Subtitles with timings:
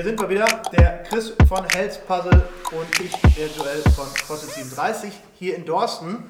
[0.00, 2.42] Hier sind wir wieder, der Chris von Health Puzzle
[2.72, 6.24] und ich, der Joel von Fossil37, hier in Dorsten.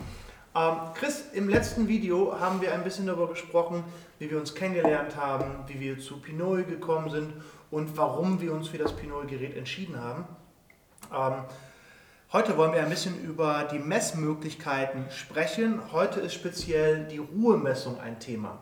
[0.56, 3.84] Ähm, Chris, im letzten Video haben wir ein bisschen darüber gesprochen,
[4.18, 7.32] wie wir uns kennengelernt haben, wie wir zu Pinol gekommen sind
[7.70, 10.24] und warum wir uns für das Pinol-Gerät entschieden haben.
[11.14, 11.44] Ähm,
[12.32, 15.80] heute wollen wir ein bisschen über die Messmöglichkeiten sprechen.
[15.92, 18.58] Heute ist speziell die Ruhemessung ein Thema.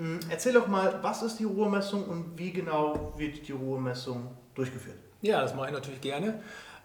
[0.00, 4.96] Hm, erzähl doch mal, was ist die Ruhemessung und wie genau wird die Ruhemessung durchgeführt?
[5.20, 6.40] Ja, das mache ich natürlich gerne.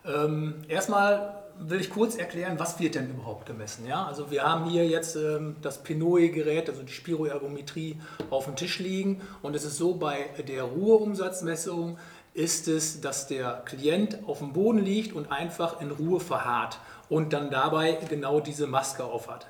[0.05, 3.87] Ähm, erstmal will ich kurz erklären, was wird denn überhaupt gemessen.
[3.87, 4.05] Ja?
[4.05, 9.21] Also wir haben hier jetzt ähm, das Pinoe-Gerät, also die Spiroergometrie, auf dem Tisch liegen.
[9.41, 11.97] Und es ist so, bei der Ruheumsatzmessung
[12.33, 17.31] ist es, dass der Klient auf dem Boden liegt und einfach in Ruhe verharrt und
[17.31, 19.47] dann dabei genau diese Maske aufhat.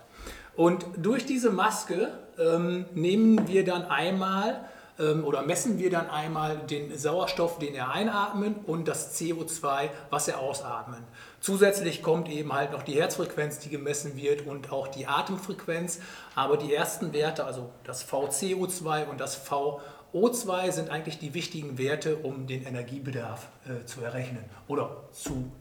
[0.55, 4.66] Und durch diese Maske ähm, nehmen wir dann einmal
[5.00, 10.28] ähm, oder messen wir dann einmal den Sauerstoff, den er einatmet und das CO2, was
[10.28, 11.02] er ausatmet.
[11.42, 16.00] Zusätzlich kommt eben halt noch die Herzfrequenz, die gemessen wird und auch die Atemfrequenz.
[16.36, 22.17] Aber die ersten Werte, also das VCO2 und das VO2, sind eigentlich die wichtigen Werte,
[22.17, 25.52] um den Energiebedarf äh, zu errechnen oder zu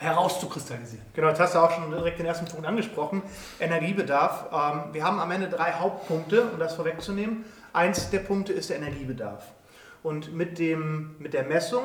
[0.00, 1.04] herauszukristallisieren.
[1.12, 3.22] Genau, jetzt hast du auch schon direkt den ersten Punkt angesprochen,
[3.60, 4.46] Energiebedarf.
[4.50, 7.44] Ähm, wir haben am Ende drei Hauptpunkte, um das vorwegzunehmen.
[7.72, 9.44] Eins der Punkte ist der Energiebedarf.
[10.02, 11.82] Und mit, dem, mit der Messung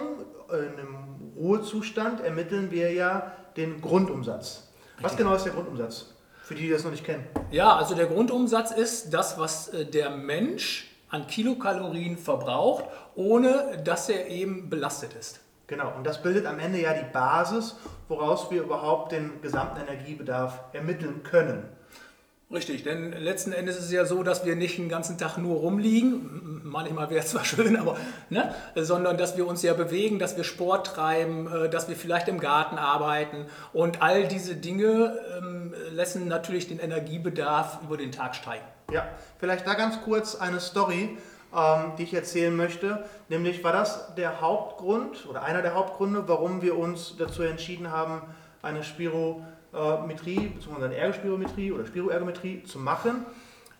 [0.49, 4.69] in einem Ruhezustand ermitteln wir ja den Grundumsatz.
[5.01, 6.13] Was genau ist der Grundumsatz?
[6.43, 7.25] Für die, die das noch nicht kennen.
[7.51, 14.09] Ja, also der Grundumsatz ist das, was äh, der Mensch an Kilokalorien verbraucht, ohne dass
[14.09, 15.41] er eben belastet ist.
[15.67, 17.75] Genau, und das bildet am Ende ja die Basis,
[18.07, 21.63] woraus wir überhaupt den gesamten Energiebedarf ermitteln können.
[22.51, 25.57] Richtig, denn letzten Endes ist es ja so, dass wir nicht den ganzen Tag nur
[25.57, 27.97] rumliegen, manchmal wäre es zwar schön, aber,
[28.29, 32.27] ne, sondern dass wir uns ja bewegen, dass wir Sport treiben, äh, dass wir vielleicht
[32.27, 38.35] im Garten arbeiten und all diese Dinge ähm, lassen natürlich den Energiebedarf über den Tag
[38.35, 38.65] steigen.
[38.91, 39.07] Ja,
[39.39, 41.17] vielleicht da ganz kurz eine Story
[41.97, 43.05] die ich erzählen möchte.
[43.29, 48.21] Nämlich war das der Hauptgrund oder einer der Hauptgründe, warum wir uns dazu entschieden haben,
[48.61, 50.85] eine Spirometrie bzw.
[50.85, 53.25] eine Ergospirometrie oder Spiroergometrie zu machen.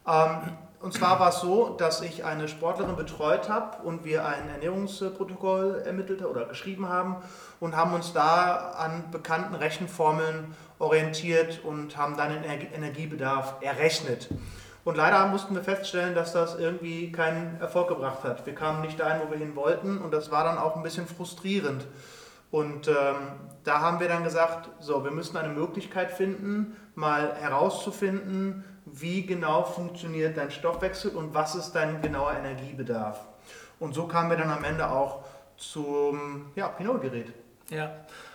[0.08, 4.47] Ähm, und zwar war es so, dass ich eine Sportlerin betreut habe und wir ein
[4.50, 7.18] Ernährungsprotokoll ermittelt oder geschrieben haben
[7.59, 14.30] und haben uns da an bekannten Rechenformeln orientiert und haben dann den Energiebedarf errechnet.
[14.85, 18.46] Und leider mussten wir feststellen, dass das irgendwie keinen Erfolg gebracht hat.
[18.46, 21.07] Wir kamen nicht dahin, wo wir hin wollten und das war dann auch ein bisschen
[21.07, 21.88] frustrierend.
[22.51, 22.94] Und ähm,
[23.63, 29.63] da haben wir dann gesagt, so, wir müssen eine Möglichkeit finden, mal herauszufinden, wie genau
[29.63, 33.25] funktioniert dein Stoffwechsel und was ist dein genauer Energiebedarf.
[33.79, 35.24] Und so kamen wir dann am Ende auch
[35.57, 37.34] zum ja, Pinot-Gerät.
[37.72, 37.91] Ja.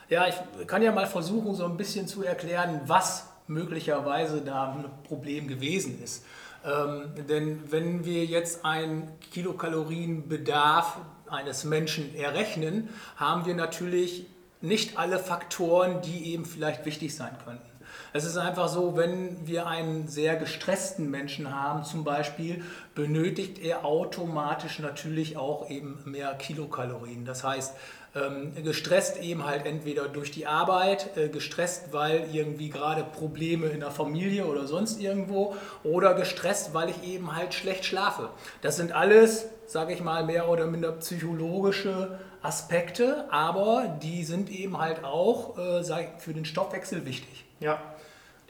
[0.09, 4.85] ja, ich kann ja mal versuchen, so ein bisschen zu erklären, was möglicherweise da ein
[5.05, 6.25] Problem gewesen ist.
[6.65, 14.27] Ähm, denn wenn wir jetzt einen Kilokalorienbedarf eines Menschen errechnen, haben wir natürlich
[14.61, 17.71] nicht alle Faktoren, die eben vielleicht wichtig sein könnten.
[18.13, 23.85] Es ist einfach so, wenn wir einen sehr gestressten Menschen haben, zum Beispiel, benötigt er
[23.85, 27.25] automatisch natürlich auch eben mehr Kilokalorien.
[27.25, 27.75] Das heißt,
[28.15, 33.81] ähm, gestresst eben halt entweder durch die Arbeit, äh, gestresst, weil irgendwie gerade Probleme in
[33.81, 35.55] der Familie oder sonst irgendwo
[35.85, 38.31] oder gestresst, weil ich eben halt schlecht schlafe.
[38.63, 44.79] Das sind alles, sage ich mal, mehr oder minder psychologische Aspekte, aber die sind eben
[44.79, 45.83] halt auch äh,
[46.19, 47.45] für den Stoffwechsel wichtig.
[47.61, 47.81] Ja,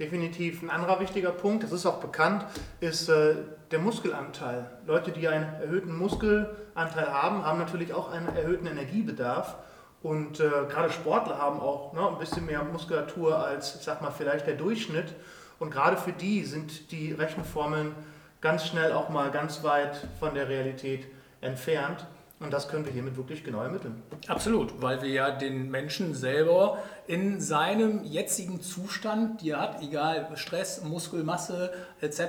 [0.01, 0.63] definitiv.
[0.63, 2.45] Ein anderer wichtiger Punkt, das ist auch bekannt,
[2.81, 3.37] ist äh,
[3.71, 4.69] der Muskelanteil.
[4.87, 9.57] Leute, die einen erhöhten Muskelanteil haben, haben natürlich auch einen erhöhten Energiebedarf.
[10.03, 14.11] Und äh, gerade Sportler haben auch ne, ein bisschen mehr Muskulatur als, ich sag mal,
[14.11, 15.15] vielleicht der Durchschnitt.
[15.59, 17.95] Und gerade für die sind die Rechenformeln
[18.41, 21.07] ganz schnell auch mal ganz weit von der Realität
[21.43, 22.07] entfernt.
[22.41, 24.03] Und das können wir hiermit wirklich genau ermitteln.
[24.27, 30.31] Absolut, weil wir ja den Menschen selber in seinem jetzigen Zustand, die er hat, egal
[30.37, 31.71] Stress, Muskelmasse
[32.01, 32.21] etc.,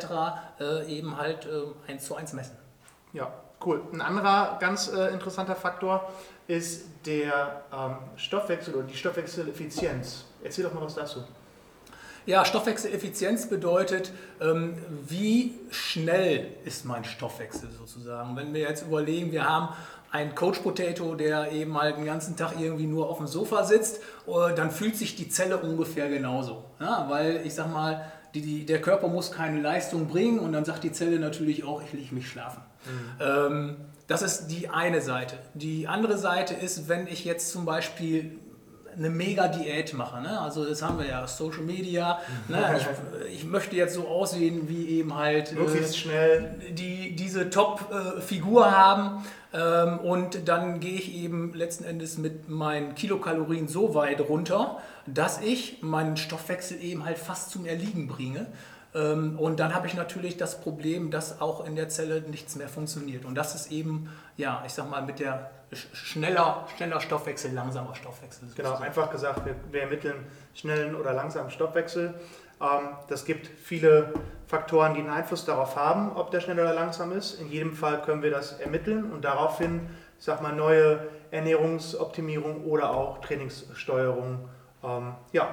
[0.60, 2.58] äh, eben halt äh, eins zu eins messen.
[3.14, 3.32] Ja,
[3.66, 3.84] cool.
[3.94, 6.12] Ein anderer ganz äh, interessanter Faktor
[6.46, 10.26] ist der ähm, Stoffwechsel oder die Stoffwechseleffizienz.
[10.44, 11.24] Erzähl doch mal was dazu.
[12.26, 14.78] Ja, Stoffwechseleffizienz bedeutet, ähm,
[15.08, 18.36] wie schnell ist mein Stoffwechsel sozusagen.
[18.36, 19.70] Wenn wir jetzt überlegen, wir haben
[20.12, 24.02] ein Coach Potato, der eben halt den ganzen Tag irgendwie nur auf dem Sofa sitzt,
[24.28, 26.66] äh, dann fühlt sich die Zelle ungefähr genauso.
[26.80, 30.64] Ja, weil ich sag mal, die, die, der Körper muss keine Leistung bringen und dann
[30.66, 32.62] sagt die Zelle natürlich auch, ich lege mich schlafen.
[32.86, 33.22] Mhm.
[33.22, 33.76] Ähm,
[34.08, 35.38] Das ist die eine Seite.
[35.54, 38.38] Die andere Seite ist, wenn ich jetzt zum Beispiel
[38.98, 40.22] eine Mega-Diät mache.
[40.22, 40.40] Ne?
[40.40, 42.20] Also das haben wir ja, Social Media.
[42.48, 42.80] Ne?
[43.28, 48.66] Ich, ich, möchte jetzt so aussehen, wie eben halt möglichst äh, schnell die diese Top-Figur
[48.66, 49.26] äh, haben.
[49.54, 55.42] Ähm, und dann gehe ich eben letzten Endes mit meinen Kilokalorien so weit runter, dass
[55.42, 58.48] ich meinen Stoffwechsel eben halt fast zum Erliegen bringe.
[58.94, 62.68] Ähm, und dann habe ich natürlich das Problem, dass auch in der Zelle nichts mehr
[62.68, 63.26] funktioniert.
[63.26, 65.52] Und das ist eben, ja, ich sag mal, mit der
[65.94, 68.50] schneller, schneller Stoffwechsel, langsamer Stoffwechsel.
[68.56, 72.14] Genau, einfach gesagt, wir, wir ermitteln schnellen oder langsamen Stoffwechsel.
[72.62, 74.14] Ähm, das gibt viele
[74.48, 77.40] Faktoren, die einen Einfluss darauf haben, ob der schnell oder langsam ist.
[77.40, 79.90] In jedem Fall können wir das ermitteln und daraufhin,
[80.20, 84.50] ich sag mal, neue Ernährungsoptimierung oder auch Trainingssteuerung,
[84.84, 85.48] ähm, ja,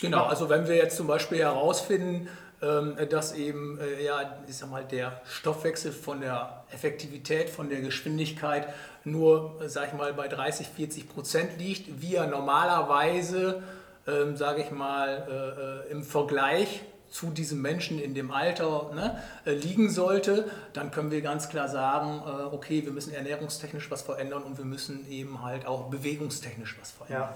[0.00, 2.28] Genau, also wenn wir jetzt zum Beispiel herausfinden,
[2.62, 7.82] ähm, dass eben äh, ja, ich sag mal, der Stoffwechsel von der Effektivität, von der
[7.82, 8.72] Geschwindigkeit
[9.04, 13.62] nur, sag ich mal, bei 30, 40 Prozent liegt, wie er normalerweise,
[14.06, 19.22] ähm, sage ich mal, äh, äh, im Vergleich zu diesem Menschen in dem Alter ne,
[19.44, 22.20] liegen sollte, dann können wir ganz klar sagen,
[22.50, 27.28] okay, wir müssen ernährungstechnisch was verändern und wir müssen eben halt auch bewegungstechnisch was verändern.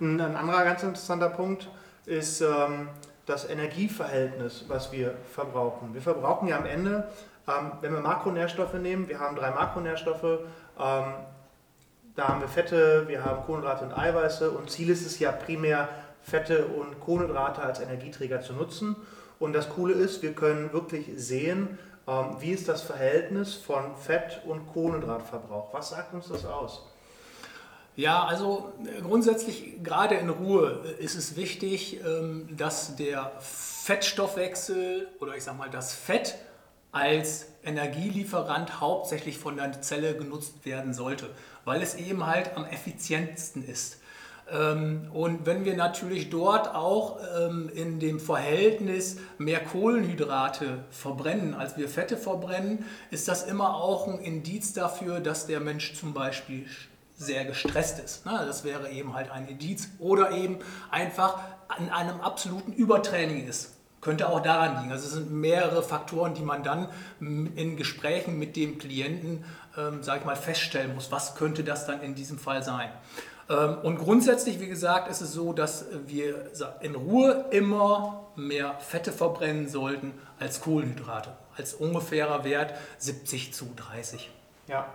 [0.00, 0.06] Ja.
[0.06, 1.68] Ein anderer ganz interessanter Punkt,
[2.06, 2.88] ist ähm,
[3.26, 5.92] das Energieverhältnis, was wir verbrauchen.
[5.92, 7.08] Wir verbrauchen ja am Ende,
[7.48, 11.04] ähm, wenn wir Makronährstoffe nehmen, wir haben drei Makronährstoffe, ähm,
[12.14, 15.88] da haben wir Fette, wir haben Kohlenhydrate und Eiweiße und Ziel ist es ja primär,
[16.22, 18.96] Fette und Kohlenhydrate als Energieträger zu nutzen.
[19.38, 24.40] Und das Coole ist, wir können wirklich sehen, ähm, wie ist das Verhältnis von Fett-
[24.46, 25.74] und Kohlenhydratverbrauch.
[25.74, 26.82] Was sagt uns das aus?
[27.96, 35.08] Ja, also äh, grundsätzlich gerade in Ruhe äh, ist es wichtig, ähm, dass der Fettstoffwechsel
[35.18, 36.36] oder ich sage mal das Fett
[36.92, 41.30] als Energielieferant hauptsächlich von der Zelle genutzt werden sollte,
[41.64, 44.00] weil es eben halt am effizientesten ist.
[44.50, 51.78] Ähm, und wenn wir natürlich dort auch ähm, in dem Verhältnis mehr Kohlenhydrate verbrennen, als
[51.78, 56.66] wir Fette verbrennen, ist das immer auch ein Indiz dafür, dass der Mensch zum Beispiel
[57.16, 58.26] sehr gestresst ist.
[58.26, 58.44] Ne?
[58.46, 60.58] Das wäre eben halt ein Indiz oder eben
[60.90, 63.72] einfach an einem absoluten Übertraining ist.
[64.00, 64.92] Könnte auch daran liegen.
[64.92, 69.44] Also es sind mehrere Faktoren, die man dann in Gesprächen mit dem Klienten,
[69.76, 71.10] ähm, sage ich mal, feststellen muss.
[71.10, 72.90] Was könnte das dann in diesem Fall sein?
[73.48, 79.12] Ähm, und grundsätzlich, wie gesagt, ist es so, dass wir in Ruhe immer mehr Fette
[79.12, 81.32] verbrennen sollten als Kohlenhydrate.
[81.56, 84.30] Als ungefährer Wert 70 zu 30.
[84.68, 84.86] Ja,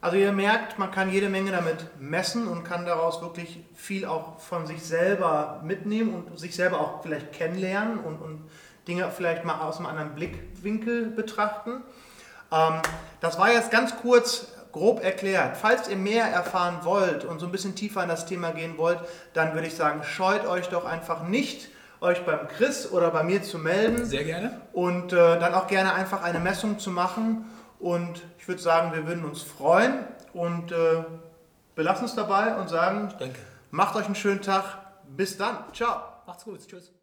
[0.00, 4.38] also ihr merkt, man kann jede Menge damit messen und kann daraus wirklich viel auch
[4.38, 8.50] von sich selber mitnehmen und sich selber auch vielleicht kennenlernen und, und
[8.86, 11.82] Dinge vielleicht mal aus einem anderen Blickwinkel betrachten.
[12.52, 12.74] Ähm,
[13.20, 15.56] das war jetzt ganz kurz grob erklärt.
[15.56, 18.98] Falls ihr mehr erfahren wollt und so ein bisschen tiefer in das Thema gehen wollt,
[19.32, 21.68] dann würde ich sagen, scheut euch doch einfach nicht,
[22.00, 24.04] euch beim Chris oder bei mir zu melden.
[24.04, 24.60] Sehr gerne.
[24.72, 27.44] Und äh, dann auch gerne einfach eine Messung zu machen
[27.84, 31.04] und ich würde sagen, wir würden uns freuen und äh,
[31.74, 33.38] belassen es dabei und sagen, Danke.
[33.72, 34.64] macht euch einen schönen Tag.
[35.14, 35.58] Bis dann.
[35.74, 36.00] Ciao.
[36.26, 36.66] Macht's gut.
[36.66, 36.93] Tschüss.